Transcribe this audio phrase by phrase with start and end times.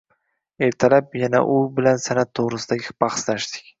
[0.67, 3.69] Ertalab yana u bilan san’at to’g’risida bahslashdik.